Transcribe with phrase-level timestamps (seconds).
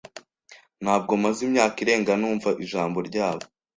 [0.83, 3.43] Ntabwo maze imyaka irenga numva ijambo ryabo.